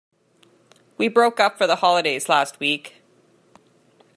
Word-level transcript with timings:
We 0.97 1.09
broke 1.09 1.39
up 1.39 1.59
for 1.59 1.67
the 1.67 1.75
holidays 1.75 2.27
last 2.27 2.59
week 2.59 3.03